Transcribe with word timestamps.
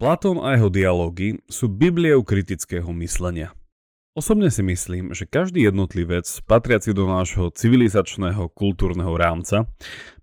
Platón 0.00 0.40
a 0.40 0.56
jeho 0.56 0.72
dialógy 0.72 1.44
sú 1.44 1.68
Bibliou 1.68 2.24
kritického 2.24 2.88
myslenia. 3.04 3.52
Osobne 4.16 4.48
si 4.48 4.64
myslím, 4.64 5.12
že 5.12 5.28
každý 5.28 5.68
jednotlivec, 5.68 6.24
patriaci 6.48 6.96
do 6.96 7.04
nášho 7.04 7.52
civilizačného 7.52 8.48
kultúrneho 8.48 9.12
rámca, 9.12 9.68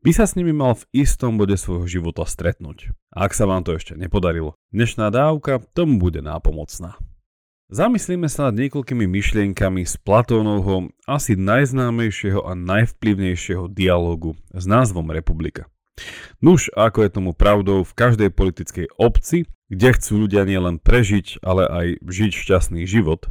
by 0.02 0.12
sa 0.18 0.26
s 0.26 0.34
nimi 0.34 0.50
mal 0.50 0.82
v 0.82 1.05
istom 1.05 1.38
bode 1.38 1.54
svojho 1.62 1.86
života 1.86 2.26
stretnúť. 2.26 2.90
A 3.13 3.29
ak 3.29 3.38
sa 3.38 3.46
vám 3.46 3.62
to 3.62 3.78
ešte 3.78 3.94
nepodarilo, 3.94 4.58
dnešná 4.74 5.13
dávka 5.13 5.62
tomu 5.78 6.01
bude 6.01 6.25
nápomocná. 6.25 6.97
Zamyslíme 7.69 8.25
sa 8.33 8.49
nad 8.49 8.57
niekoľkými 8.57 9.05
myšlienkami 9.05 9.85
z 9.85 9.94
Platónovho 10.01 10.89
asi 11.05 11.37
najznámejšieho 11.37 12.49
a 12.49 12.57
najvplyvnejšieho 12.57 13.69
dialógu 13.69 14.33
s 14.57 14.65
názvom 14.65 15.13
Republika. 15.13 15.69
Nuž, 16.41 16.73
ako 16.73 17.05
je 17.05 17.09
tomu 17.13 17.38
pravdou 17.38 17.85
v 17.85 17.94
každej 17.94 18.34
politickej 18.34 18.89
obci, 18.98 19.45
kde 19.68 19.90
chcú 19.95 20.27
ľudia 20.27 20.48
nielen 20.48 20.80
prežiť, 20.80 21.44
ale 21.44 21.68
aj 21.68 21.88
žiť 22.04 22.32
šťastný 22.34 22.84
život, 22.88 23.28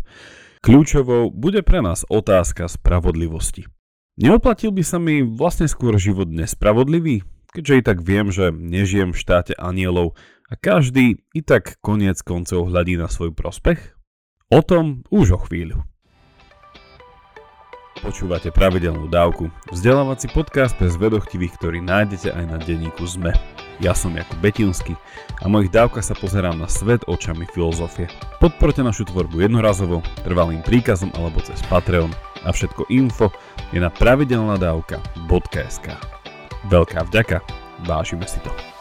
kľúčovou 0.60 1.32
bude 1.32 1.64
pre 1.64 1.80
nás 1.80 2.04
otázka 2.08 2.68
spravodlivosti. 2.68 3.68
Neoplatil 4.16 4.72
by 4.72 4.82
sa 4.84 4.96
mi 4.96 5.20
vlastne 5.20 5.68
skôr 5.68 6.00
život 6.00 6.28
nespravodlivý, 6.32 7.24
keďže 7.52 7.74
i 7.76 7.82
tak 7.84 7.98
viem, 8.00 8.32
že 8.32 8.48
nežijem 8.48 9.12
v 9.12 9.20
štáte 9.20 9.52
anielov 9.56 10.16
a 10.48 10.56
každý 10.56 11.20
i 11.36 11.40
tak 11.44 11.76
koniec 11.84 12.20
koncov 12.24 12.68
hľadí 12.72 12.96
na 12.96 13.12
svoj 13.12 13.36
prospech? 13.36 13.96
O 14.48 14.62
tom 14.62 15.04
už 15.10 15.36
o 15.36 15.40
chvíľu. 15.44 15.84
Počúvate 17.96 18.52
pravidelnú 18.52 19.08
dávku, 19.08 19.48
vzdelávací 19.72 20.28
podcast 20.30 20.76
pre 20.76 20.92
zvedochtivých, 20.92 21.56
ktorý 21.56 21.78
nájdete 21.80 22.28
aj 22.28 22.44
na 22.44 22.56
denníku 22.60 23.02
ZME. 23.08 23.65
Ja 23.80 23.92
som 23.92 24.16
Jakub 24.16 24.40
Betinsky 24.40 24.96
a 25.40 25.48
mojich 25.48 25.68
dávkach 25.68 26.04
sa 26.04 26.16
pozerám 26.16 26.56
na 26.56 26.68
svet 26.68 27.04
očami 27.04 27.44
filozofie. 27.52 28.08
Podporte 28.40 28.80
našu 28.80 29.04
tvorbu 29.04 29.44
jednorazovo, 29.44 30.00
trvalým 30.24 30.64
príkazom 30.64 31.12
alebo 31.16 31.44
cez 31.44 31.60
Patreon 31.68 32.12
a 32.44 32.52
všetko 32.52 32.88
info 32.88 33.28
je 33.74 33.80
na 33.82 33.92
pravidelnadavka.sk 33.92 35.86
Veľká 36.66 37.00
vďaka, 37.12 37.44
vážime 37.84 38.24
si 38.24 38.40
to. 38.40 38.75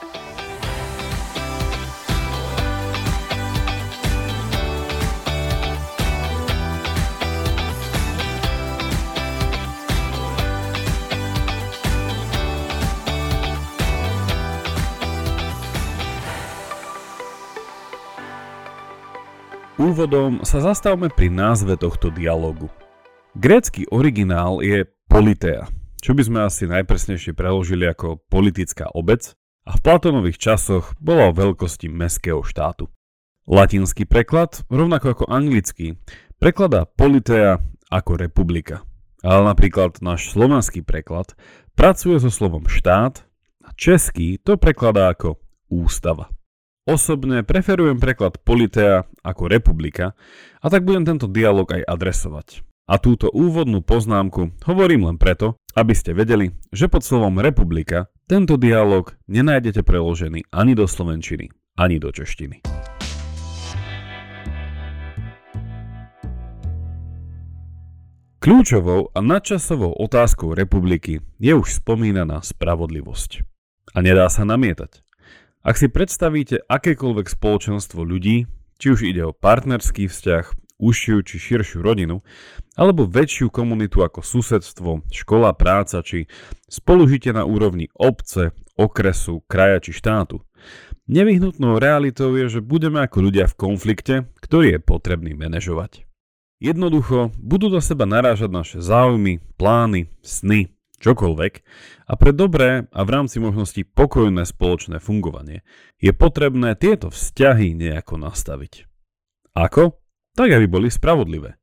Úvodom 19.75 20.39
sa 20.47 20.63
zastavme 20.63 21.11
pri 21.11 21.27
názve 21.27 21.75
tohto 21.75 22.07
dialogu. 22.07 22.71
Grécky 23.35 23.83
originál 23.91 24.63
je 24.63 24.87
politea, 25.11 25.67
čo 25.99 26.15
by 26.15 26.23
sme 26.23 26.39
asi 26.47 26.63
najpresnejšie 26.63 27.35
preložili 27.35 27.83
ako 27.83 28.23
politická 28.31 28.87
obec 28.95 29.35
a 29.67 29.75
v 29.75 29.83
Platónových 29.83 30.39
časoch 30.39 30.95
bola 31.03 31.27
o 31.27 31.35
veľkosti 31.35 31.91
mestského 31.91 32.39
štátu. 32.39 32.87
Latinský 33.51 34.07
preklad, 34.07 34.63
rovnako 34.71 35.11
ako 35.11 35.25
anglický, 35.27 35.99
prekladá 36.39 36.87
politea 36.87 37.59
ako 37.91 38.15
republika. 38.15 38.87
Ale 39.27 39.43
napríklad 39.43 39.99
náš 39.99 40.31
slovanský 40.31 40.87
preklad 40.87 41.35
pracuje 41.75 42.15
so 42.23 42.31
slovom 42.31 42.63
štát 42.71 43.27
a 43.59 43.75
český 43.75 44.39
to 44.39 44.55
prekladá 44.55 45.11
ako 45.11 45.35
ústava. 45.67 46.31
Osobne 46.85 47.41
preferujem 47.41 47.97
preklad 47.97 48.37
Politea 48.45 49.09
ako 49.25 49.49
republika 49.49 50.13
a 50.61 50.69
tak 50.69 50.85
budem 50.85 51.01
tento 51.01 51.25
dialog 51.25 51.65
aj 51.65 51.81
adresovať. 51.81 52.61
A 52.85 53.01
túto 53.01 53.33
úvodnú 53.33 53.81
poznámku 53.81 54.53
hovorím 54.69 55.09
len 55.09 55.17
preto, 55.17 55.57
aby 55.73 55.97
ste 55.97 56.13
vedeli, 56.13 56.53
že 56.69 56.85
pod 56.85 57.01
slovom 57.01 57.41
republika 57.41 58.13
tento 58.29 58.53
dialog 58.61 59.17
nenájdete 59.25 59.81
preložený 59.81 60.45
ani 60.53 60.77
do 60.77 60.85
slovenčiny, 60.85 61.49
ani 61.73 61.97
do 61.97 62.13
češtiny. 62.13 62.61
Kľúčovou 68.45 69.09
a 69.09 69.19
nadčasovou 69.25 69.89
otázkou 69.89 70.53
republiky 70.53 71.17
je 71.41 71.53
už 71.57 71.81
spomínaná 71.81 72.45
spravodlivosť. 72.45 73.41
A 73.97 74.05
nedá 74.05 74.29
sa 74.29 74.45
namietať. 74.45 75.04
Ak 75.65 75.81
si 75.81 75.89
predstavíte 75.89 76.61
akékoľvek 76.69 77.25
spoločenstvo 77.25 78.05
ľudí, 78.05 78.45
či 78.77 78.85
už 78.93 79.01
ide 79.01 79.25
o 79.25 79.33
partnerský 79.33 80.05
vzťah, 80.05 80.77
užšiu 80.77 81.25
či 81.25 81.41
širšiu 81.41 81.81
rodinu, 81.81 82.21
alebo 82.77 83.09
väčšiu 83.09 83.49
komunitu 83.49 84.05
ako 84.05 84.21
susedstvo, 84.21 85.09
škola, 85.09 85.57
práca 85.57 86.05
či 86.05 86.29
spolužitie 86.69 87.33
na 87.33 87.49
úrovni 87.49 87.89
obce, 87.97 88.53
okresu, 88.77 89.41
kraja 89.49 89.81
či 89.81 89.97
štátu. 89.97 90.45
Nevyhnutnou 91.09 91.81
realitou 91.81 92.37
je, 92.37 92.45
že 92.45 92.61
budeme 92.61 93.01
ako 93.01 93.25
ľudia 93.25 93.49
v 93.49 93.57
konflikte, 93.57 94.15
ktorý 94.45 94.77
je 94.77 94.85
potrebný 94.85 95.33
manažovať. 95.33 96.05
Jednoducho 96.61 97.33
budú 97.41 97.73
do 97.73 97.81
seba 97.81 98.05
narážať 98.05 98.53
naše 98.53 98.77
záujmy, 98.85 99.41
plány, 99.57 100.13
sny, 100.21 100.74
čokoľvek 100.99 101.53
a 102.07 102.13
pre 102.15 102.31
dobré 102.31 102.87
a 102.89 102.99
v 103.03 103.09
rámci 103.09 103.37
možností 103.39 103.85
pokojné 103.85 104.43
spoločné 104.47 104.97
fungovanie 104.99 105.61
je 105.99 106.11
potrebné 106.11 106.75
tieto 106.75 107.11
vzťahy 107.11 107.75
nejako 107.77 108.19
nastaviť. 108.19 108.87
Ako? 109.55 109.95
Tak, 110.35 110.49
aby 110.51 110.67
boli 110.67 110.91
spravodlivé. 110.91 111.55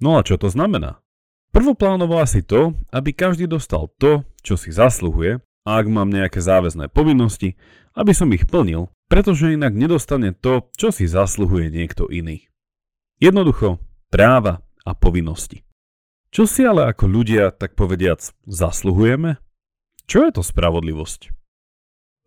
No 0.00 0.16
a 0.16 0.24
čo 0.24 0.40
to 0.40 0.48
znamená? 0.48 1.04
Prvoplánovo 1.52 2.20
asi 2.20 2.44
to, 2.44 2.76
aby 2.92 3.12
každý 3.12 3.48
dostal 3.48 3.92
to, 4.00 4.24
čo 4.40 4.56
si 4.56 4.72
zasluhuje 4.72 5.40
a 5.66 5.70
ak 5.82 5.86
mám 5.90 6.08
nejaké 6.08 6.40
záväzné 6.40 6.88
povinnosti, 6.92 7.58
aby 7.96 8.12
som 8.14 8.30
ich 8.30 8.46
plnil, 8.46 8.92
pretože 9.10 9.52
inak 9.52 9.74
nedostane 9.74 10.36
to, 10.36 10.68
čo 10.78 10.94
si 10.94 11.10
zasluhuje 11.10 11.72
niekto 11.72 12.06
iný. 12.12 12.46
Jednoducho, 13.18 13.82
práva 14.12 14.62
a 14.86 14.94
povinnosti. 14.94 15.65
Čo 16.36 16.44
si 16.44 16.68
ale 16.68 16.92
ako 16.92 17.08
ľudia, 17.08 17.48
tak 17.48 17.72
povediac, 17.72 18.20
zasluhujeme? 18.44 19.40
Čo 20.04 20.28
je 20.28 20.36
to 20.36 20.44
spravodlivosť? 20.44 21.32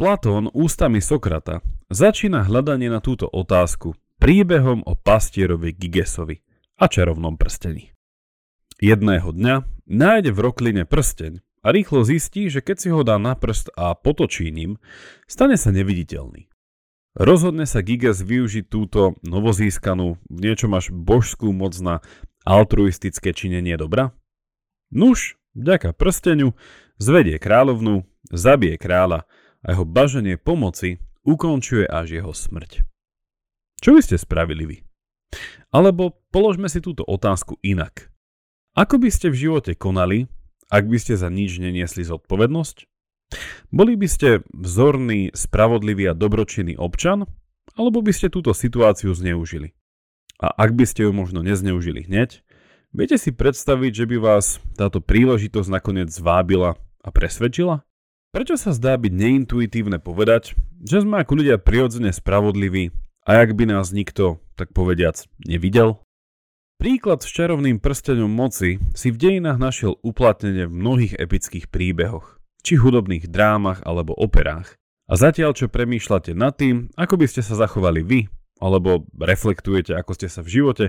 Platón 0.02 0.50
ústami 0.50 0.98
Sokrata 0.98 1.62
začína 1.94 2.42
hľadanie 2.50 2.90
na 2.90 3.06
túto 3.06 3.30
otázku 3.30 3.94
príbehom 4.18 4.82
o 4.82 4.98
pastierovi 4.98 5.78
Gigesovi 5.78 6.42
a 6.82 6.90
čarovnom 6.90 7.38
prstení. 7.38 7.94
Jedného 8.82 9.30
dňa 9.30 9.86
nájde 9.86 10.34
v 10.34 10.40
rokline 10.42 10.84
prsteň 10.90 11.46
a 11.62 11.70
rýchlo 11.70 12.02
zistí, 12.02 12.50
že 12.50 12.66
keď 12.66 12.78
si 12.82 12.90
ho 12.90 13.06
dá 13.06 13.22
na 13.22 13.38
prst 13.38 13.78
a 13.78 13.94
potočí 13.94 14.50
ním, 14.50 14.82
stane 15.30 15.54
sa 15.54 15.70
neviditeľný. 15.70 16.50
Rozhodne 17.14 17.70
sa 17.70 17.86
Giges 17.86 18.26
využiť 18.26 18.70
túto 18.70 19.22
novozískanú 19.22 20.18
v 20.30 20.40
niečom 20.50 20.74
až 20.78 20.94
božskú 20.94 21.54
moc 21.54 21.78
na 21.78 22.02
altruistické 22.44 23.36
činenie 23.36 23.76
dobra? 23.76 24.16
Nuž, 24.90 25.38
vďaka 25.54 25.94
prsteniu, 25.94 26.56
zvedie 26.98 27.38
kráľovnú, 27.38 28.06
zabije 28.30 28.78
kráľa 28.78 29.26
a 29.64 29.68
jeho 29.76 29.86
baženie 29.86 30.36
pomoci 30.40 31.04
ukončuje 31.24 31.86
až 31.86 32.22
jeho 32.22 32.34
smrť. 32.34 32.84
Čo 33.80 33.96
by 33.96 34.02
ste 34.04 34.16
spravili 34.20 34.64
vy? 34.66 34.78
Alebo 35.70 36.20
položme 36.34 36.68
si 36.68 36.82
túto 36.82 37.06
otázku 37.06 37.62
inak. 37.62 38.10
Ako 38.76 38.98
by 38.98 39.10
ste 39.14 39.30
v 39.30 39.40
živote 39.48 39.72
konali, 39.78 40.26
ak 40.70 40.86
by 40.86 40.98
ste 41.02 41.18
za 41.18 41.30
nič 41.30 41.58
neniesli 41.58 42.06
zodpovednosť? 42.06 42.86
Boli 43.70 43.94
by 43.94 44.08
ste 44.10 44.42
vzorný, 44.50 45.34
spravodlivý 45.38 46.10
a 46.10 46.18
dobročinný 46.18 46.78
občan, 46.82 47.30
alebo 47.78 48.02
by 48.02 48.10
ste 48.10 48.34
túto 48.34 48.54
situáciu 48.58 49.14
zneužili? 49.14 49.78
A 50.40 50.48
ak 50.56 50.72
by 50.72 50.88
ste 50.88 51.04
ju 51.04 51.12
možno 51.12 51.44
nezneužili 51.44 52.08
hneď, 52.08 52.40
viete 52.96 53.20
si 53.20 53.36
predstaviť, 53.36 53.92
že 53.92 54.06
by 54.08 54.18
vás 54.24 54.64
táto 54.80 55.04
príležitosť 55.04 55.68
nakoniec 55.68 56.08
zvábila 56.08 56.80
a 57.04 57.10
presvedčila? 57.12 57.84
Prečo 58.32 58.56
sa 58.56 58.72
zdá 58.72 58.96
byť 58.96 59.12
neintuitívne 59.12 60.00
povedať, 60.00 60.56
že 60.80 61.04
sme 61.04 61.20
ako 61.20 61.44
ľudia 61.44 61.60
prirodzene 61.60 62.16
spravodliví 62.16 62.96
a 63.28 63.44
ak 63.44 63.52
by 63.52 63.68
nás 63.68 63.92
nikto, 63.92 64.40
tak 64.56 64.72
povediac, 64.72 65.28
nevidel? 65.44 66.00
Príklad 66.80 67.20
s 67.20 67.28
čarovným 67.28 67.84
prstenom 67.84 68.32
moci 68.32 68.80
si 68.96 69.12
v 69.12 69.20
dejinách 69.20 69.60
našiel 69.60 70.00
uplatnenie 70.00 70.72
v 70.72 70.78
mnohých 70.80 71.20
epických 71.20 71.68
príbehoch, 71.68 72.40
či 72.64 72.80
hudobných 72.80 73.28
drámach 73.28 73.84
alebo 73.84 74.16
operách. 74.16 74.80
A 75.12 75.20
zatiaľ, 75.20 75.52
čo 75.52 75.68
premýšľate 75.68 76.32
nad 76.32 76.56
tým, 76.56 76.88
ako 76.96 77.20
by 77.20 77.28
ste 77.28 77.44
sa 77.44 77.60
zachovali 77.60 78.00
vy, 78.00 78.20
alebo 78.60 79.08
reflektujete, 79.16 79.96
ako 79.96 80.12
ste 80.14 80.28
sa 80.28 80.44
v 80.44 80.62
živote 80.62 80.86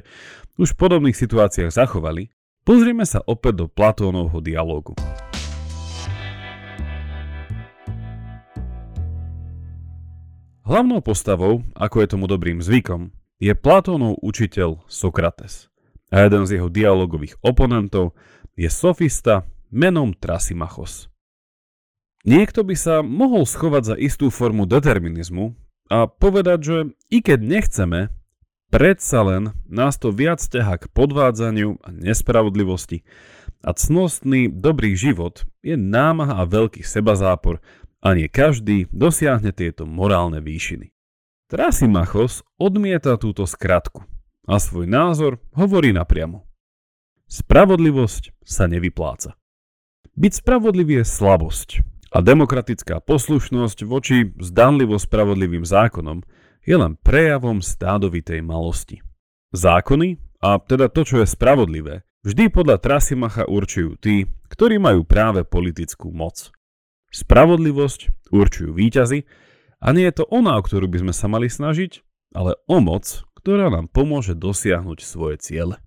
už 0.58 0.74
v 0.74 0.80
podobných 0.82 1.16
situáciách 1.16 1.72
zachovali, 1.72 2.34
pozrieme 2.66 3.06
sa 3.06 3.22
opäť 3.24 3.64
do 3.64 3.66
Platónovho 3.70 4.42
dialógu. 4.42 4.98
Hlavnou 10.70 11.02
postavou, 11.02 11.66
ako 11.74 11.96
je 11.98 12.06
tomu 12.06 12.30
dobrým 12.30 12.62
zvykom, 12.62 13.10
je 13.42 13.50
Platónov 13.58 14.22
učiteľ 14.22 14.84
Sokrates. 14.86 15.66
A 16.14 16.26
jeden 16.26 16.46
z 16.46 16.58
jeho 16.58 16.70
dialogových 16.70 17.38
oponentov 17.42 18.14
je 18.54 18.70
sofista 18.70 19.46
menom 19.70 20.14
Trasimachos. 20.14 21.10
Niekto 22.22 22.62
by 22.62 22.74
sa 22.76 23.00
mohol 23.00 23.48
schovať 23.48 23.82
za 23.82 23.96
istú 23.96 24.28
formu 24.28 24.68
determinizmu 24.68 25.56
a 25.90 26.06
povedať, 26.06 26.58
že 26.62 26.76
i 27.10 27.18
keď 27.18 27.40
nechceme, 27.42 28.00
predsa 28.70 29.26
len 29.26 29.42
nás 29.66 29.98
to 29.98 30.14
viac 30.14 30.38
ťaha 30.38 30.86
k 30.86 30.90
podvádzaniu 30.94 31.82
a 31.82 31.88
nespravodlivosti 31.90 33.02
a 33.60 33.74
cnostný 33.74 34.48
dobrý 34.48 34.94
život 34.94 35.44
je 35.60 35.74
námaha 35.74 36.40
a 36.40 36.48
veľký 36.48 36.86
sebazápor 36.86 37.58
a 38.00 38.16
nie 38.16 38.30
každý 38.30 38.88
dosiahne 38.94 39.52
tieto 39.52 39.84
morálne 39.84 40.40
výšiny. 40.40 40.94
Trasimachos 41.50 42.46
odmieta 42.56 43.18
túto 43.18 43.44
skratku 43.44 44.06
a 44.46 44.56
svoj 44.62 44.86
názor 44.86 45.42
hovorí 45.52 45.90
napriamo. 45.90 46.46
Spravodlivosť 47.26 48.38
sa 48.42 48.70
nevypláca. 48.70 49.34
Byť 50.14 50.32
spravodlivý 50.42 51.02
je 51.02 51.06
slabosť 51.06 51.68
a 52.10 52.18
demokratická 52.18 52.98
poslušnosť 52.98 53.78
voči 53.86 54.34
zdanlivo 54.42 54.98
spravodlivým 54.98 55.62
zákonom 55.62 56.26
je 56.66 56.74
len 56.76 56.98
prejavom 56.98 57.62
stádovitej 57.62 58.42
malosti. 58.42 58.98
Zákony, 59.54 60.18
a 60.42 60.58
teda 60.58 60.90
to, 60.90 61.06
čo 61.06 61.22
je 61.22 61.26
spravodlivé, 61.26 62.02
vždy 62.26 62.50
podľa 62.50 62.82
Trasimacha 62.82 63.46
určujú 63.46 63.98
tí, 63.98 64.26
ktorí 64.50 64.82
majú 64.82 65.06
práve 65.06 65.46
politickú 65.46 66.10
moc. 66.10 66.50
Spravodlivosť 67.10 68.30
určujú 68.30 68.70
výťazy 68.74 69.26
a 69.82 69.88
nie 69.94 70.06
je 70.10 70.22
to 70.22 70.24
ona, 70.30 70.58
o 70.58 70.62
ktorú 70.62 70.86
by 70.90 71.02
sme 71.06 71.14
sa 71.14 71.26
mali 71.26 71.50
snažiť, 71.50 72.02
ale 72.34 72.58
o 72.70 72.78
moc, 72.78 73.26
ktorá 73.38 73.70
nám 73.72 73.90
pomôže 73.90 74.38
dosiahnuť 74.38 74.98
svoje 75.02 75.42
ciele. 75.42 75.82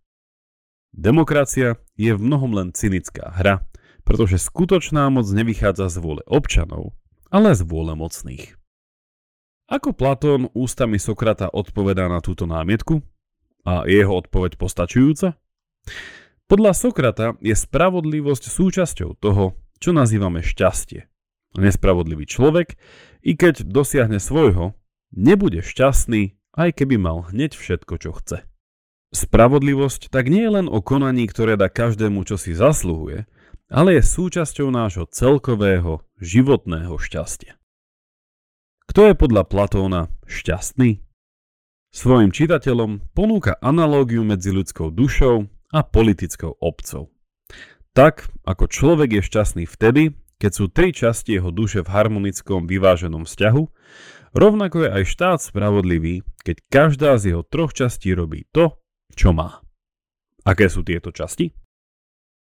Demokracia 0.93 1.79
je 1.95 2.11
v 2.13 2.21
mnohom 2.21 2.51
len 2.53 2.69
cynická 2.75 3.33
hra, 3.33 3.65
pretože 4.03 4.39
skutočná 4.39 5.07
moc 5.11 5.27
nevychádza 5.27 5.91
z 5.91 5.97
vôle 6.00 6.21
občanov, 6.27 6.95
ale 7.31 7.55
z 7.55 7.63
vôle 7.67 7.95
mocných. 7.95 8.55
Ako 9.71 9.95
Platón 9.95 10.51
ústami 10.51 11.00
Sokrata 11.00 11.47
odpovedá 11.50 12.11
na 12.11 12.19
túto 12.19 12.44
námietku? 12.44 13.00
A 13.63 13.88
je 13.88 14.03
jeho 14.03 14.19
odpoveď 14.19 14.59
postačujúca? 14.59 15.39
Podľa 16.51 16.71
Sokrata 16.75 17.27
je 17.39 17.55
spravodlivosť 17.55 18.44
súčasťou 18.51 19.15
toho, 19.17 19.55
čo 19.79 19.95
nazývame 19.95 20.44
šťastie. 20.44 21.07
Nespravodlivý 21.55 22.27
človek, 22.27 22.75
i 23.23 23.39
keď 23.39 23.63
dosiahne 23.63 24.19
svojho, 24.19 24.75
nebude 25.15 25.63
šťastný, 25.63 26.35
aj 26.53 26.69
keby 26.75 27.00
mal 27.00 27.25
hneď 27.31 27.55
všetko, 27.55 27.94
čo 27.97 28.11
chce. 28.19 28.38
Spravodlivosť 29.13 30.09
tak 30.09 30.27
nie 30.27 30.44
je 30.44 30.51
len 30.59 30.67
o 30.67 30.81
konaní, 30.81 31.29
ktoré 31.29 31.53
dá 31.53 31.69
každému, 31.69 32.25
čo 32.25 32.35
si 32.35 32.51
zasluhuje, 32.57 33.29
ale 33.71 34.00
je 34.00 34.04
súčasťou 34.04 34.68
nášho 34.74 35.06
celkového 35.07 36.04
životného 36.19 36.95
šťastia. 37.00 37.60
Kto 38.89 39.10
je 39.10 39.15
podľa 39.15 39.44
Platóna 39.48 40.01
šťastný? 40.27 41.00
Svojim 41.94 42.33
čitateľom 42.33 43.13
ponúka 43.13 43.54
analógiu 43.62 44.25
medzi 44.25 44.50
ľudskou 44.50 44.89
dušou 44.89 45.45
a 45.71 45.80
politickou 45.86 46.57
obcov. 46.57 47.13
Tak, 47.94 48.27
ako 48.42 48.65
človek 48.65 49.21
je 49.21 49.27
šťastný 49.30 49.63
vtedy, 49.69 50.18
keď 50.42 50.51
sú 50.51 50.65
tri 50.68 50.89
časti 50.92 51.38
jeho 51.38 51.54
duše 51.54 51.86
v 51.86 51.94
harmonickom 51.94 52.65
vyváženom 52.65 53.24
vzťahu, 53.30 53.63
rovnako 54.33 54.77
je 54.83 54.89
aj 54.89 55.04
štát 55.06 55.39
spravodlivý, 55.39 56.25
keď 56.42 56.56
každá 56.74 57.15
z 57.21 57.31
jeho 57.31 57.45
troch 57.45 57.71
častí 57.71 58.12
robí 58.12 58.50
to, 58.51 58.75
čo 59.13 59.31
má. 59.31 59.62
Aké 60.44 60.68
sú 60.68 60.83
tieto 60.83 61.13
časti? 61.13 61.56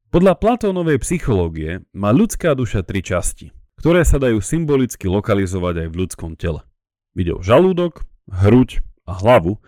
Podľa 0.07 0.39
Platónovej 0.39 1.03
psychológie 1.03 1.83
má 1.91 2.15
ľudská 2.15 2.55
duša 2.55 2.79
tri 2.79 3.03
časti, 3.03 3.51
ktoré 3.75 4.07
sa 4.07 4.15
dajú 4.15 4.39
symbolicky 4.39 5.03
lokalizovať 5.03 5.83
aj 5.83 5.87
v 5.91 5.97
ľudskom 5.99 6.31
tele. 6.39 6.63
Ide 7.11 7.35
o 7.35 7.43
žalúdok, 7.43 8.07
hruď 8.31 8.79
a 9.03 9.19
hlavu, 9.19 9.59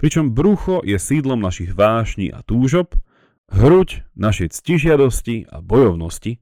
pričom 0.00 0.32
brucho 0.32 0.80
je 0.80 0.96
sídlom 0.96 1.44
našich 1.44 1.76
vášní 1.76 2.32
a 2.32 2.40
túžob, 2.40 2.96
hruď 3.52 4.08
našej 4.16 4.56
ctižiadosti 4.56 5.44
a 5.52 5.60
bojovnosti 5.60 6.40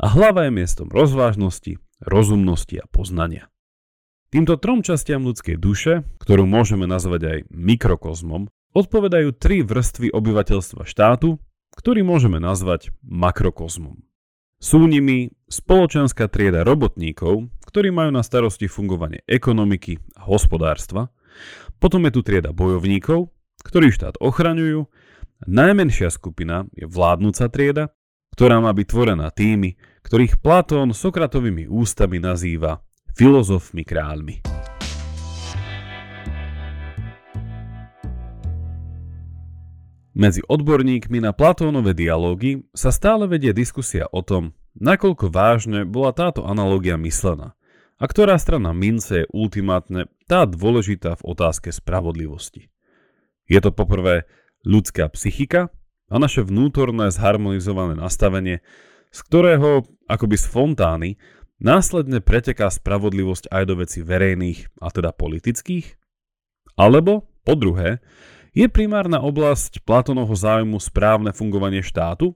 a 0.00 0.08
hlava 0.08 0.48
je 0.48 0.56
miestom 0.56 0.88
rozvážnosti, 0.88 1.76
rozumnosti 2.00 2.80
a 2.80 2.88
poznania. 2.88 3.52
Týmto 4.32 4.56
trom 4.56 4.80
častiam 4.80 5.28
ľudskej 5.28 5.60
duše, 5.60 6.00
ktorú 6.24 6.48
môžeme 6.48 6.88
nazvať 6.88 7.20
aj 7.28 7.38
mikrokozmom, 7.52 8.48
odpovedajú 8.72 9.36
tri 9.36 9.60
vrstvy 9.60 10.16
obyvateľstva 10.16 10.88
štátu, 10.88 11.36
ktorý 11.76 12.02
môžeme 12.02 12.40
nazvať 12.40 12.90
makrokozmom. 13.04 14.00
Sú 14.56 14.88
nimi 14.88 15.36
spoločenská 15.52 16.32
trieda 16.32 16.64
robotníkov, 16.64 17.52
ktorí 17.68 17.92
majú 17.92 18.10
na 18.10 18.24
starosti 18.24 18.66
fungovanie 18.66 19.20
ekonomiky 19.28 20.00
a 20.16 20.24
hospodárstva, 20.24 21.12
potom 21.76 22.08
je 22.08 22.16
tu 22.16 22.20
trieda 22.24 22.56
bojovníkov, 22.56 23.28
ktorí 23.60 23.92
štát 23.92 24.16
ochraňujú, 24.16 24.88
najmenšia 25.44 26.08
skupina 26.08 26.64
je 26.72 26.88
vládnúca 26.88 27.52
trieda, 27.52 27.92
ktorá 28.32 28.64
má 28.64 28.72
byť 28.72 28.86
tvorená 28.88 29.28
tými, 29.28 29.76
ktorých 30.08 30.40
Platón 30.40 30.96
Sokratovými 30.96 31.68
ústami 31.68 32.16
nazýva 32.16 32.80
filozofmi 33.12 33.84
kráľmi. 33.84 34.55
Medzi 40.16 40.40
odborníkmi 40.48 41.20
na 41.20 41.36
Platónové 41.36 41.92
dialógy 41.92 42.64
sa 42.72 42.88
stále 42.88 43.28
vedie 43.28 43.52
diskusia 43.52 44.08
o 44.08 44.24
tom, 44.24 44.56
nakoľko 44.80 45.28
vážne 45.28 45.84
bola 45.84 46.16
táto 46.16 46.48
analógia 46.48 46.96
myslená 46.96 47.52
a 48.00 48.04
ktorá 48.08 48.40
strana 48.40 48.72
mince 48.72 49.28
je 49.28 49.32
ultimátne 49.36 50.08
tá 50.24 50.48
dôležitá 50.48 51.20
v 51.20 51.36
otázke 51.36 51.68
spravodlivosti. 51.68 52.72
Je 53.44 53.60
to 53.60 53.76
poprvé 53.76 54.24
ľudská 54.64 55.04
psychika 55.12 55.68
a 56.08 56.16
naše 56.16 56.40
vnútorné 56.48 57.12
zharmonizované 57.12 58.00
nastavenie, 58.00 58.64
z 59.12 59.18
ktorého, 59.20 59.84
akoby 60.08 60.40
z 60.40 60.46
fontány, 60.48 61.10
následne 61.60 62.24
preteká 62.24 62.72
spravodlivosť 62.72 63.52
aj 63.52 63.62
do 63.68 63.84
veci 63.84 64.00
verejných, 64.00 64.80
a 64.80 64.88
teda 64.88 65.12
politických? 65.12 65.92
Alebo, 66.80 67.28
po 67.44 67.52
druhé, 67.52 68.00
je 68.56 68.66
primárna 68.72 69.20
oblasť 69.20 69.84
Platónovho 69.84 70.32
záujmu 70.32 70.80
správne 70.80 71.36
fungovanie 71.36 71.84
štátu, 71.84 72.32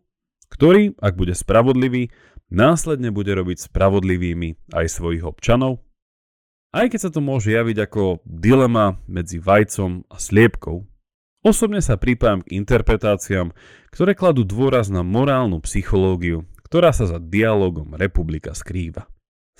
ktorý, 0.53 0.93
ak 1.01 1.17
bude 1.17 1.33
spravodlivý, 1.33 2.13
následne 2.53 3.09
bude 3.09 3.33
robiť 3.33 3.73
spravodlivými 3.73 4.77
aj 4.77 4.87
svojich 5.01 5.25
občanov? 5.25 5.81
Aj 6.77 6.87
keď 6.93 7.09
sa 7.09 7.11
to 7.11 7.25
môže 7.25 7.49
javiť 7.49 7.89
ako 7.89 8.21
dilema 8.29 9.01
medzi 9.09 9.41
vajcom 9.41 10.07
a 10.13 10.17
sliepkou, 10.21 10.85
osobne 11.41 11.81
sa 11.81 11.97
pripájam 11.97 12.45
k 12.45 12.53
interpretáciám, 12.53 13.57
ktoré 13.89 14.13
kladú 14.13 14.45
dôraz 14.45 14.93
na 14.93 15.01
morálnu 15.01 15.65
psychológiu, 15.65 16.45
ktorá 16.69 16.93
sa 16.93 17.09
za 17.09 17.17
dialogom 17.17 17.97
republika 17.97 18.53
skrýva. 18.53 19.09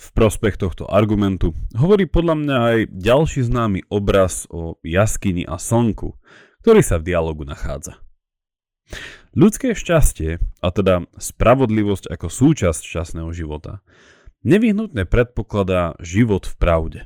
V 0.01 0.07
prospech 0.17 0.57
tohto 0.57 0.89
argumentu 0.89 1.53
hovorí 1.77 2.09
podľa 2.09 2.35
mňa 2.37 2.57
aj 2.57 2.79
ďalší 2.89 3.41
známy 3.49 3.85
obraz 3.91 4.49
o 4.49 4.81
jaskyni 4.81 5.45
a 5.45 5.61
slnku, 5.61 6.17
ktorý 6.61 6.81
sa 6.85 7.01
v 7.01 7.07
dialogu 7.09 7.43
nachádza. 7.43 7.97
Ľudské 9.31 9.71
šťastie, 9.71 10.43
a 10.59 10.67
teda 10.75 11.07
spravodlivosť 11.15 12.11
ako 12.11 12.27
súčasť 12.27 12.81
šťastného 12.83 13.31
života, 13.31 13.79
nevyhnutne 14.43 15.07
predpokladá 15.07 15.95
život 16.03 16.43
v 16.45 16.55
pravde. 16.59 16.99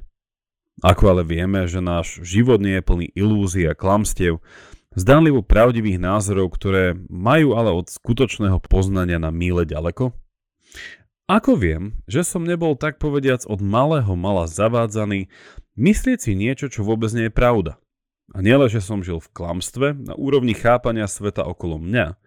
Ako 0.83 1.15
ale 1.15 1.23
vieme, 1.23 1.69
že 1.69 1.79
náš 1.79 2.19
život 2.25 2.59
nie 2.59 2.81
je 2.81 2.83
plný 2.83 3.07
ilúzií 3.15 3.63
a 3.69 3.77
klamstiev, 3.77 4.43
zdánlivo 4.97 5.45
pravdivých 5.45 6.01
názorov, 6.01 6.51
ktoré 6.51 6.97
majú 7.07 7.55
ale 7.55 7.71
od 7.71 7.87
skutočného 7.87 8.59
poznania 8.59 9.21
na 9.21 9.29
míle 9.31 9.63
ďaleko? 9.63 10.11
Ako 11.25 11.57
viem, 11.57 12.01
že 12.05 12.21
som 12.27 12.45
nebol 12.45 12.77
tak 12.77 12.99
povediac 13.01 13.47
od 13.49 13.57
malého 13.63 14.13
mala 14.13 14.45
zavádzaný 14.45 15.31
myslieť 15.79 16.19
si 16.21 16.31
niečo, 16.37 16.69
čo 16.69 16.85
vôbec 16.85 17.09
nie 17.15 17.29
je 17.29 17.33
pravda? 17.33 17.81
A 18.33 18.41
nielen, 18.41 18.65
že 18.71 18.81
som 18.81 19.05
žil 19.05 19.21
v 19.21 19.29
klamstve 19.29 19.93
na 19.93 20.17
úrovni 20.17 20.57
chápania 20.57 21.05
sveta 21.05 21.45
okolo 21.45 21.77
mňa, 21.77 22.17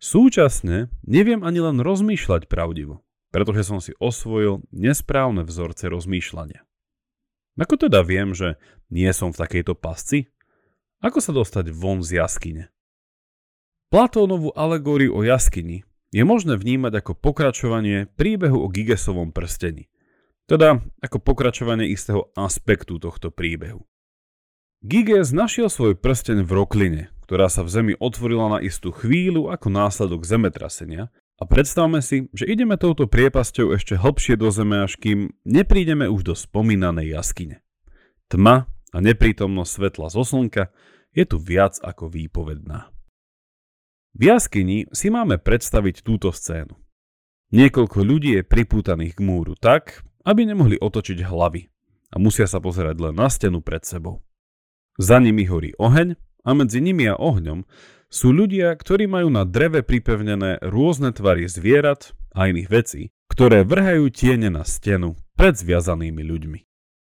súčasne 0.00 0.88
neviem 1.04 1.44
ani 1.44 1.60
len 1.60 1.84
rozmýšľať 1.84 2.48
pravdivo, 2.48 3.04
pretože 3.28 3.68
som 3.68 3.82
si 3.84 3.92
osvojil 4.00 4.64
nesprávne 4.72 5.44
vzorce 5.44 5.92
rozmýšľania. 5.92 6.64
Ako 7.60 7.76
teda 7.76 8.00
viem, 8.02 8.32
že 8.32 8.56
nie 8.88 9.10
som 9.12 9.30
v 9.30 9.40
takejto 9.44 9.76
pasci? 9.76 10.32
Ako 11.04 11.20
sa 11.20 11.36
dostať 11.36 11.70
von 11.70 12.00
z 12.00 12.18
jaskyne? 12.24 12.72
Platónovú 13.92 14.50
alegóriu 14.56 15.14
o 15.14 15.22
jaskyni 15.22 15.86
je 16.10 16.22
možné 16.26 16.58
vnímať 16.58 17.04
ako 17.04 17.12
pokračovanie 17.14 18.10
príbehu 18.18 18.58
o 18.58 18.72
Gigesovom 18.72 19.30
prstení. 19.30 19.86
Teda 20.50 20.82
ako 20.98 21.22
pokračovanie 21.22 21.86
istého 21.86 22.32
aspektu 22.34 22.98
tohto 22.98 23.30
príbehu. 23.30 23.86
Giges 24.84 25.32
našiel 25.32 25.72
svoj 25.72 25.96
prsteň 25.96 26.44
v 26.44 26.50
rokline, 26.60 27.02
ktorá 27.24 27.48
sa 27.48 27.64
v 27.64 27.72
zemi 27.72 27.92
otvorila 27.96 28.52
na 28.52 28.58
istú 28.60 28.92
chvíľu 28.92 29.48
ako 29.48 29.72
následok 29.72 30.28
zemetrasenia 30.28 31.08
a 31.40 31.48
predstavme 31.48 32.04
si, 32.04 32.28
že 32.36 32.44
ideme 32.44 32.76
touto 32.76 33.08
priepasťou 33.08 33.72
ešte 33.72 33.96
hlbšie 33.96 34.36
do 34.36 34.52
zeme, 34.52 34.84
až 34.84 35.00
kým 35.00 35.32
neprídeme 35.48 36.04
už 36.04 36.28
do 36.28 36.34
spomínanej 36.36 37.16
jaskyne. 37.16 37.64
Tma 38.28 38.68
a 38.68 38.96
neprítomnosť 39.00 39.72
svetla 39.72 40.12
zo 40.12 40.20
slnka 40.20 40.68
je 41.16 41.24
tu 41.24 41.40
viac 41.40 41.80
ako 41.80 42.12
výpovedná. 42.12 42.92
V 44.12 44.36
jaskyni 44.36 44.92
si 44.92 45.08
máme 45.08 45.40
predstaviť 45.40 46.04
túto 46.04 46.28
scénu. 46.28 46.76
Niekoľko 47.56 48.04
ľudí 48.04 48.36
je 48.36 48.44
pripútaných 48.44 49.16
k 49.16 49.24
múru 49.24 49.56
tak, 49.56 50.04
aby 50.28 50.44
nemohli 50.44 50.76
otočiť 50.76 51.24
hlavy 51.24 51.72
a 52.12 52.20
musia 52.20 52.44
sa 52.44 52.60
pozerať 52.60 53.00
len 53.00 53.16
na 53.16 53.32
stenu 53.32 53.64
pred 53.64 53.80
sebou. 53.80 54.20
Za 54.94 55.18
nimi 55.18 55.42
horí 55.50 55.74
oheň 55.74 56.14
a 56.46 56.50
medzi 56.54 56.78
nimi 56.78 57.10
a 57.10 57.18
ohňom 57.18 57.66
sú 58.06 58.30
ľudia, 58.30 58.70
ktorí 58.78 59.10
majú 59.10 59.26
na 59.26 59.42
dreve 59.42 59.82
pripevnené 59.82 60.62
rôzne 60.62 61.10
tvary 61.10 61.50
zvierat 61.50 62.14
a 62.30 62.46
iných 62.46 62.68
vecí, 62.70 63.02
ktoré 63.26 63.66
vrhajú 63.66 64.06
tiene 64.14 64.54
na 64.54 64.62
stenu 64.62 65.18
pred 65.34 65.58
zviazanými 65.58 66.22
ľuďmi. 66.22 66.60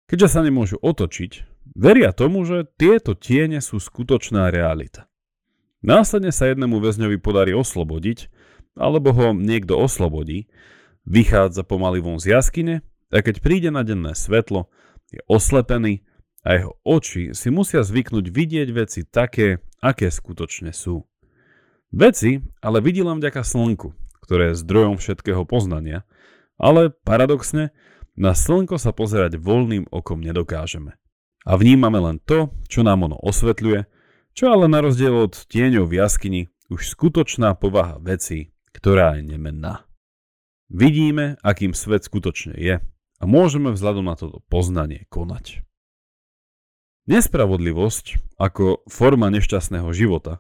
Keďže 0.05 0.29
sa 0.29 0.45
nemôžu 0.45 0.77
otočiť, 0.77 1.31
veria 1.73 2.13
tomu, 2.13 2.45
že 2.45 2.69
tieto 2.77 3.17
tiene 3.17 3.65
sú 3.65 3.81
skutočná 3.81 4.53
realita. 4.53 5.09
Následne 5.81 6.29
sa 6.29 6.45
jednému 6.53 6.77
väzňovi 6.77 7.17
podarí 7.17 7.57
oslobodiť, 7.57 8.29
alebo 8.77 9.09
ho 9.17 9.33
niekto 9.33 9.73
oslobodí, 9.73 10.45
vychádza 11.09 11.65
pomaly 11.65 11.97
von 11.97 12.21
z 12.21 12.38
jaskyne 12.38 12.85
a 13.09 13.17
keď 13.25 13.41
príde 13.41 13.73
na 13.73 13.81
denné 13.81 14.13
svetlo, 14.13 14.69
je 15.09 15.17
oslepený 15.25 16.05
a 16.41 16.57
jeho 16.57 16.74
oči 16.81 17.38
si 17.38 17.53
musia 17.53 17.86
zvyknúť 17.86 18.25
vidieť 18.33 18.69
veci 18.74 19.05
také, 19.05 19.62
aké 19.81 20.10
skutočne 20.10 20.74
sú. 20.74 21.05
Veci 21.93 22.41
ale 22.63 22.81
vidí 22.81 23.03
len 23.05 23.21
vďaka 23.21 23.45
slnku, 23.45 23.93
ktoré 24.25 24.53
je 24.53 24.62
zdrojom 24.63 24.95
všetkého 24.98 25.43
poznania, 25.45 26.07
ale 26.62 26.93
paradoxne, 26.93 27.74
na 28.15 28.36
slnko 28.36 28.75
sa 28.77 28.91
pozerať 28.91 29.39
voľným 29.39 29.88
okom 29.89 30.19
nedokážeme. 30.19 31.00
A 31.41 31.57
vnímame 31.57 31.98
len 31.98 32.17
to, 32.21 32.53
čo 32.69 32.86
nám 32.86 33.07
ono 33.07 33.17
osvetľuje, 33.17 33.88
čo 34.38 34.53
ale 34.53 34.69
na 34.69 34.79
rozdiel 34.79 35.25
od 35.25 35.33
tieňov 35.50 35.89
v 35.89 35.98
jaskyni 35.98 36.41
už 36.71 36.95
skutočná 36.95 37.57
povaha 37.57 37.98
veci, 38.00 38.53
ktorá 38.71 39.19
je 39.19 39.27
nemenná. 39.36 39.83
Vidíme, 40.71 41.36
akým 41.43 41.75
svet 41.75 42.07
skutočne 42.07 42.55
je 42.55 42.79
a 43.19 43.24
môžeme 43.27 43.75
vzhľadom 43.75 44.07
na 44.07 44.15
toto 44.15 44.39
poznanie 44.48 45.03
konať. 45.12 45.65
Nespravodlivosť 47.10 48.38
ako 48.38 48.86
forma 48.86 49.34
nešťastného 49.34 49.89
života 49.89 50.38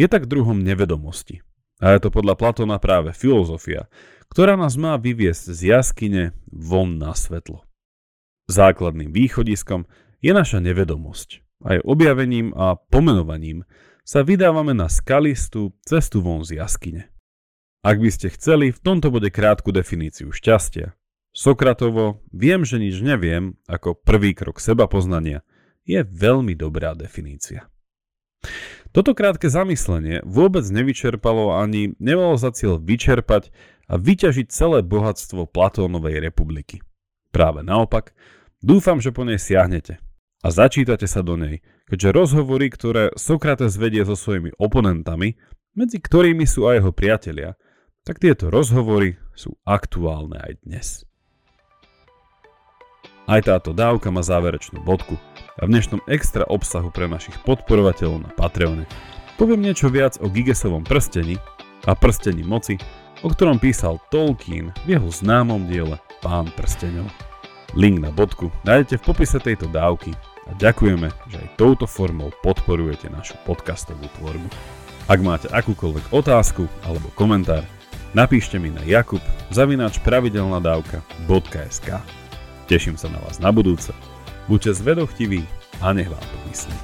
je 0.00 0.08
tak 0.08 0.24
druhom 0.24 0.56
nevedomosti. 0.56 1.44
A 1.84 1.92
je 1.94 2.00
to 2.00 2.08
podľa 2.08 2.34
Platona 2.40 2.80
práve 2.80 3.12
filozofia, 3.12 3.92
ktorá 4.32 4.56
nás 4.56 4.80
má 4.80 4.96
vyviesť 4.96 5.52
z 5.52 5.60
jaskyne 5.76 6.22
von 6.48 6.96
na 6.96 7.12
svetlo. 7.12 7.60
Základným 8.48 9.12
východiskom 9.12 9.84
je 10.24 10.32
naša 10.32 10.64
nevedomosť. 10.64 11.44
Aj 11.68 11.78
objavením 11.84 12.56
a 12.56 12.80
pomenovaním 12.80 13.68
sa 14.00 14.24
vydávame 14.24 14.72
na 14.72 14.88
skalistú 14.88 15.76
cestu 15.84 16.24
von 16.24 16.40
z 16.40 16.56
jaskyne. 16.56 17.12
Ak 17.84 18.00
by 18.00 18.08
ste 18.08 18.32
chceli, 18.32 18.72
v 18.72 18.80
tomto 18.80 19.12
bude 19.12 19.28
krátku 19.28 19.70
definíciu 19.70 20.32
šťastia. 20.32 20.96
Sokratovo 21.36 22.24
viem, 22.32 22.64
že 22.64 22.80
nič 22.80 22.98
neviem, 23.04 23.60
ako 23.68 23.92
prvý 23.92 24.32
krok 24.32 24.56
seba 24.56 24.88
poznania– 24.88 25.44
je 25.88 26.04
veľmi 26.04 26.52
dobrá 26.52 26.92
definícia. 26.92 27.72
Toto 28.92 29.16
krátke 29.16 29.48
zamyslenie 29.48 30.20
vôbec 30.28 30.64
nevyčerpalo 30.68 31.56
ani 31.56 31.96
nemalo 31.96 32.36
za 32.36 32.52
cieľ 32.52 32.76
vyčerpať 32.76 33.48
a 33.88 33.96
vyťažiť 33.96 34.46
celé 34.52 34.84
bohatstvo 34.84 35.48
Platónovej 35.48 36.20
republiky. 36.20 36.84
Práve 37.32 37.64
naopak, 37.64 38.12
dúfam, 38.60 39.00
že 39.00 39.12
po 39.12 39.24
nej 39.24 39.40
siahnete 39.40 39.96
a 40.44 40.48
začítate 40.52 41.08
sa 41.08 41.24
do 41.24 41.40
nej, 41.40 41.64
keďže 41.88 42.14
rozhovory, 42.14 42.68
ktoré 42.68 43.12
Sokrates 43.16 43.80
vedie 43.80 44.04
so 44.04 44.14
svojimi 44.14 44.52
oponentami, 44.60 45.40
medzi 45.72 45.98
ktorými 46.00 46.44
sú 46.44 46.68
aj 46.68 46.84
jeho 46.84 46.92
priatelia, 46.92 47.50
tak 48.04 48.20
tieto 48.20 48.48
rozhovory 48.48 49.20
sú 49.36 49.56
aktuálne 49.68 50.40
aj 50.40 50.52
dnes. 50.64 51.07
Aj 53.28 53.44
táto 53.44 53.76
dávka 53.76 54.08
má 54.08 54.24
záverečnú 54.24 54.80
bodku 54.80 55.20
a 55.60 55.68
v 55.68 55.76
dnešnom 55.76 56.00
extra 56.08 56.48
obsahu 56.48 56.88
pre 56.88 57.04
našich 57.12 57.36
podporovateľov 57.44 58.24
na 58.24 58.32
Patreone 58.32 58.88
poviem 59.36 59.60
niečo 59.60 59.92
viac 59.92 60.16
o 60.24 60.32
Gigesovom 60.32 60.80
prstení 60.80 61.36
a 61.84 61.92
prstení 61.92 62.40
moci, 62.40 62.80
o 63.20 63.28
ktorom 63.28 63.60
písal 63.60 64.00
Tolkien 64.08 64.72
v 64.88 64.96
jeho 64.96 65.12
známom 65.12 65.68
diele 65.68 66.00
Pán 66.24 66.48
prsteňov. 66.56 67.04
Link 67.76 68.00
na 68.00 68.08
bodku 68.08 68.48
nájdete 68.64 68.96
v 68.96 69.06
popise 69.12 69.36
tejto 69.36 69.68
dávky 69.68 70.16
a 70.48 70.56
ďakujeme, 70.56 71.12
že 71.28 71.36
aj 71.36 71.60
touto 71.60 71.84
formou 71.84 72.32
podporujete 72.40 73.12
našu 73.12 73.36
podcastovú 73.44 74.08
tvorbu. 74.16 74.48
Ak 75.04 75.20
máte 75.20 75.52
akúkoľvek 75.52 76.16
otázku 76.16 76.64
alebo 76.80 77.12
komentár, 77.12 77.60
napíšte 78.16 78.56
mi 78.56 78.72
na 78.72 78.80
jakub 78.88 79.20
zavináč 79.52 80.00
pravidelnadavka.sk 80.00 81.88
Teším 82.68 83.00
sa 83.00 83.08
na 83.08 83.16
vás 83.24 83.40
na 83.40 83.48
budúce. 83.48 83.96
Buďte 84.44 84.76
zvedochtiví 84.76 85.40
a 85.80 85.96
nech 85.96 86.04
vám 86.04 86.20
to 86.20 86.36
myslí. 86.52 86.76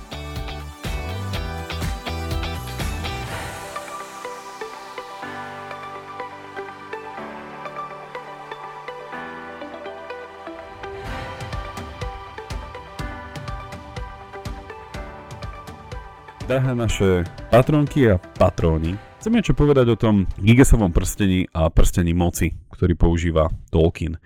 Drahé 16.49 16.73
naše 16.73 17.29
patronky 17.53 18.09
a 18.09 18.17
patróni, 18.17 18.97
chcem 19.21 19.37
niečo 19.37 19.53
povedať 19.53 19.93
o 19.93 20.01
tom 20.01 20.25
Gigesovom 20.41 20.97
prstení 20.97 21.45
a 21.53 21.69
prstení 21.69 22.17
moci, 22.17 22.57
ktorý 22.73 22.97
používa 22.97 23.53
Tolkien. 23.69 24.17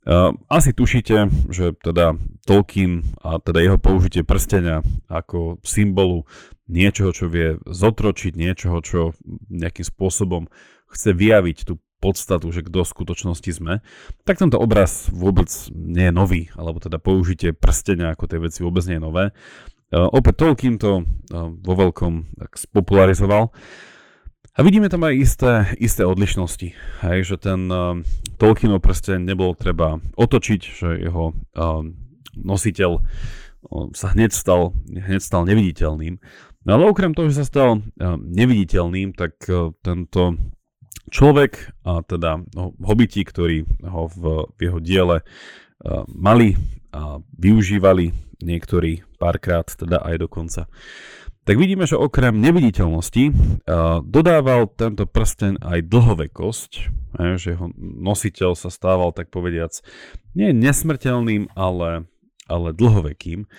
Uh, 0.00 0.32
asi 0.48 0.72
tušíte, 0.72 1.28
že 1.52 1.76
teda 1.76 2.16
Tolkien 2.48 3.04
a 3.20 3.36
teda 3.36 3.60
jeho 3.60 3.76
použitie 3.76 4.24
prstenia 4.24 4.80
ako 5.12 5.60
symbolu 5.60 6.24
niečoho, 6.72 7.12
čo 7.12 7.28
vie 7.28 7.60
zotročiť, 7.68 8.32
niečoho, 8.32 8.80
čo 8.80 9.12
nejakým 9.52 9.84
spôsobom 9.84 10.48
chce 10.88 11.12
vyjaviť 11.12 11.58
tú 11.68 11.84
podstatu, 12.00 12.48
že 12.48 12.64
kto 12.64 12.80
v 12.80 12.92
skutočnosti 12.96 13.50
sme, 13.52 13.84
tak 14.24 14.40
tento 14.40 14.56
obraz 14.56 15.12
vôbec 15.12 15.52
nie 15.76 16.08
je 16.08 16.16
nový, 16.16 16.42
alebo 16.56 16.80
teda 16.80 16.96
použitie 16.96 17.52
prstenia 17.52 18.16
ako 18.16 18.24
tej 18.24 18.40
veci 18.48 18.64
vôbec 18.64 18.80
nie 18.88 18.96
je 18.96 19.04
nové. 19.04 19.24
Uh, 19.92 20.08
opäť 20.08 20.48
Tolkien 20.48 20.80
to 20.80 21.04
uh, 21.04 21.52
vo 21.52 21.74
veľkom 21.76 22.40
tak 22.40 22.56
spopularizoval. 22.56 23.52
A 24.50 24.66
vidíme 24.66 24.90
tam 24.90 25.06
aj 25.06 25.14
isté, 25.14 25.50
isté 25.78 26.02
odlišnosti. 26.02 26.74
Hej, 27.06 27.18
že 27.22 27.36
ten 27.38 27.70
uh, 27.70 28.02
Tolkienov 28.34 28.82
prsten 28.82 29.22
nebolo 29.22 29.54
treba 29.54 30.02
otočiť, 30.18 30.60
že 30.60 30.88
jeho 31.06 31.30
uh, 31.30 31.86
nositeľ 32.34 32.90
uh, 32.98 33.02
sa 33.94 34.10
hneď 34.10 34.34
stal, 34.34 34.74
hneď 34.90 35.22
stal 35.22 35.46
neviditeľným. 35.46 36.18
No 36.66 36.70
ale 36.74 36.90
okrem 36.90 37.14
toho, 37.14 37.30
že 37.30 37.40
sa 37.40 37.46
stal 37.46 37.70
uh, 37.78 38.18
neviditeľným, 38.18 39.14
tak 39.14 39.38
uh, 39.46 39.70
tento 39.86 40.34
človek, 41.14 41.70
a 41.86 42.02
teda 42.02 42.42
no, 42.50 42.74
hobiti, 42.82 43.22
ktorí 43.22 43.70
ho 43.86 44.10
v, 44.10 44.50
v 44.50 44.58
jeho 44.66 44.78
diele 44.82 45.16
uh, 45.22 46.02
mali 46.10 46.58
a 46.90 47.22
využívali 47.38 48.10
niektorí 48.42 49.06
párkrát, 49.14 49.70
teda 49.70 50.02
aj 50.02 50.26
dokonca 50.26 50.66
tak 51.50 51.58
vidíme, 51.58 51.82
že 51.82 51.98
okrem 51.98 52.38
neviditeľnosti 52.38 53.24
uh, 53.26 53.98
dodával 54.06 54.70
tento 54.70 55.02
prsten 55.02 55.58
aj 55.58 55.82
dlhovekosť, 55.90 56.70
že 57.42 57.58
jeho 57.58 57.74
nositeľ 57.82 58.54
sa 58.54 58.70
stával, 58.70 59.10
tak 59.10 59.34
povediac, 59.34 59.74
nie 60.38 60.54
nesmrteľným, 60.54 61.50
ale, 61.58 62.06
ale 62.46 62.70
dlhovekým. 62.70 63.50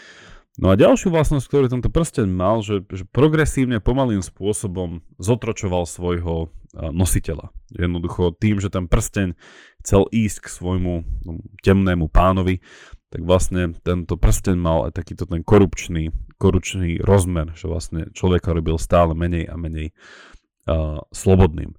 No 0.56 0.72
a 0.72 0.80
ďalšiu 0.80 1.12
vlastnosť, 1.12 1.52
ktorú 1.52 1.68
tento 1.68 1.92
prsten 1.92 2.32
mal, 2.32 2.64
že, 2.64 2.80
že 2.88 3.04
progresívne 3.04 3.84
pomalým 3.84 4.24
spôsobom 4.24 5.04
zotročoval 5.20 5.84
svojho 5.84 6.48
nositeľa. 6.76 7.52
Jednoducho 7.76 8.32
tým, 8.40 8.64
že 8.64 8.72
ten 8.72 8.88
prsteň 8.88 9.36
chcel 9.84 10.08
ísť 10.12 10.48
k 10.48 10.48
svojmu 10.48 10.94
no, 11.28 11.32
temnému 11.60 12.08
pánovi, 12.08 12.64
tak 13.12 13.28
vlastne 13.28 13.76
tento 13.84 14.16
prsteň 14.16 14.56
mal 14.56 14.88
aj 14.88 14.96
takýto 14.96 15.28
ten 15.28 15.44
korupčný, 15.44 16.16
korupčný 16.40 17.04
rozmer, 17.04 17.52
že 17.60 17.68
vlastne 17.68 18.08
človeka 18.16 18.56
robil 18.56 18.80
stále 18.80 19.12
menej 19.12 19.52
a 19.52 19.60
menej 19.60 19.92
uh, 19.92 21.04
slobodným. 21.12 21.76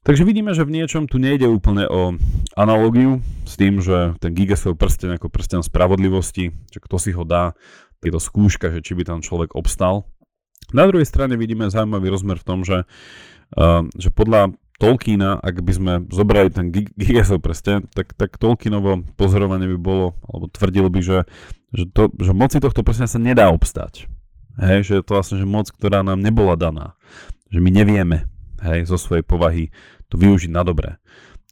Takže 0.00 0.22
vidíme, 0.24 0.54
že 0.56 0.64
v 0.64 0.80
niečom 0.80 1.10
tu 1.10 1.20
nejde 1.20 1.50
úplne 1.50 1.84
o 1.90 2.14
analogiu 2.56 3.20
s 3.44 3.58
tým, 3.58 3.84
že 3.84 4.16
ten 4.22 4.32
Gigasov 4.32 4.78
prsten 4.80 5.18
ako 5.18 5.28
prsten 5.28 5.60
spravodlivosti, 5.66 6.54
že 6.72 6.78
kto 6.80 6.96
si 6.96 7.10
ho 7.12 7.26
dá, 7.26 7.52
je 8.00 8.14
to 8.14 8.22
skúška, 8.22 8.70
že 8.70 8.86
či 8.86 8.94
by 8.94 9.02
tam 9.02 9.18
človek 9.18 9.58
obstal. 9.58 10.06
Na 10.70 10.86
druhej 10.86 11.10
strane 11.10 11.34
vidíme 11.34 11.66
zaujímavý 11.68 12.06
rozmer 12.06 12.38
v 12.38 12.46
tom, 12.46 12.62
že, 12.62 12.86
uh, 13.58 13.82
že 13.98 14.08
podľa 14.14 14.56
Tolkiena, 14.76 15.40
ak 15.40 15.64
by 15.64 15.72
sme 15.72 15.92
zobrali 16.12 16.52
ten 16.52 16.68
Gigasov 16.72 17.40
prsten, 17.40 17.88
tak, 17.96 18.12
tak 18.12 18.36
Tolkienovo 18.36 19.00
pozorovanie 19.16 19.72
by 19.72 19.78
bolo, 19.80 20.06
alebo 20.28 20.52
tvrdil 20.52 20.92
by, 20.92 21.00
že, 21.00 21.18
že, 21.72 21.84
to, 21.88 22.12
že 22.20 22.36
moci 22.36 22.60
tohto 22.60 22.84
prstena 22.84 23.08
sa 23.08 23.16
nedá 23.16 23.48
obstať. 23.48 24.04
Hej, 24.60 24.88
že 24.88 24.92
je 25.00 25.02
to 25.04 25.16
vlastne 25.16 25.36
že 25.40 25.48
moc, 25.48 25.68
ktorá 25.68 26.00
nám 26.00 26.20
nebola 26.20 26.56
daná. 26.56 26.96
Že 27.52 27.60
my 27.60 27.70
nevieme 27.72 28.18
hej, 28.64 28.88
zo 28.88 28.96
svojej 29.00 29.24
povahy 29.24 29.72
to 30.08 30.16
využiť 30.16 30.52
na 30.52 30.64
dobré. 30.64 31.00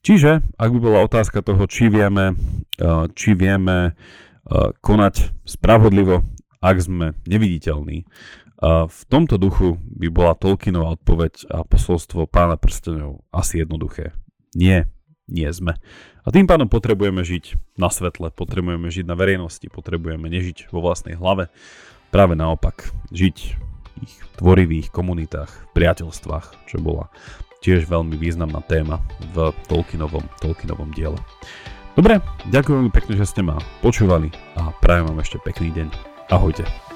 Čiže, 0.04 0.44
ak 0.60 0.68
by 0.68 0.78
bola 0.84 1.00
otázka 1.04 1.40
toho, 1.40 1.64
či 1.64 1.88
vieme, 1.88 2.36
uh, 2.76 3.08
či 3.16 3.32
vieme 3.32 3.96
uh, 3.96 4.72
konať 4.84 5.32
spravodlivo, 5.48 6.20
ak 6.60 6.76
sme 6.80 7.06
neviditeľní, 7.24 8.04
v 8.62 9.00
tomto 9.10 9.36
duchu 9.36 9.76
by 9.82 10.08
bola 10.08 10.38
Tolkienová 10.38 10.94
odpoveď 10.94 11.50
a 11.50 11.58
posolstvo 11.66 12.30
pána 12.30 12.54
prstenov 12.54 13.26
asi 13.34 13.60
jednoduché. 13.60 14.14
Nie, 14.54 14.86
nie 15.26 15.50
sme. 15.50 15.76
A 16.24 16.32
tým 16.32 16.48
pádom 16.48 16.70
potrebujeme 16.70 17.20
žiť 17.20 17.76
na 17.76 17.92
svetle, 17.92 18.32
potrebujeme 18.32 18.88
žiť 18.88 19.04
na 19.04 19.18
verejnosti, 19.18 19.66
potrebujeme 19.68 20.30
nežiť 20.30 20.72
vo 20.72 20.80
vlastnej 20.80 21.18
hlave. 21.18 21.52
Práve 22.08 22.38
naopak, 22.38 22.94
žiť 23.10 23.36
v 24.00 24.06
ich 24.06 24.14
tvorivých 24.38 24.88
komunitách, 24.94 25.50
priateľstvách, 25.74 26.70
čo 26.70 26.78
bola 26.78 27.10
tiež 27.60 27.88
veľmi 27.88 28.14
významná 28.16 28.62
téma 28.64 29.00
v 29.34 29.50
Tolkienovom, 29.66 30.24
Tolkienovom 30.40 30.92
diele. 30.92 31.18
Dobre, 31.94 32.18
ďakujem 32.50 32.76
veľmi 32.84 32.92
pekne, 32.92 33.14
že 33.18 33.28
ste 33.28 33.40
ma 33.42 33.56
počúvali 33.80 34.30
a 34.58 34.74
prajem 34.82 35.10
vám 35.10 35.22
ešte 35.22 35.38
pekný 35.42 35.70
deň. 35.72 35.88
Ahojte. 36.30 36.93